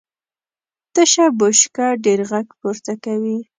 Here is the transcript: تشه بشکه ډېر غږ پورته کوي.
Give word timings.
تشه 0.93 1.25
بشکه 1.39 1.87
ډېر 2.05 2.19
غږ 2.29 2.47
پورته 2.59 2.93
کوي. 3.03 3.37